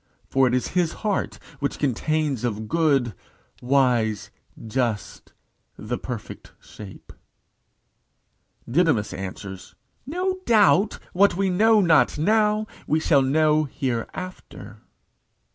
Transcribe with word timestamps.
For 0.31 0.47
it 0.47 0.55
is 0.55 0.69
his 0.69 0.93
heart 1.05 1.37
which 1.59 1.77
Contains 1.77 2.43
of 2.43 2.67
good, 2.67 3.13
wise, 3.61 4.31
just, 4.65 5.31
the 5.77 5.99
perfect 5.99 6.53
shape. 6.59 7.13
Didymus 8.67 9.13
answers, 9.13 9.75
"No 10.07 10.39
doubt, 10.47 10.97
what 11.13 11.37
we 11.37 11.51
know 11.51 11.81
not 11.81 12.17
now, 12.17 12.65
we 12.87 12.99
shall 12.99 13.21
know 13.21 13.65
hereafter." 13.65 14.79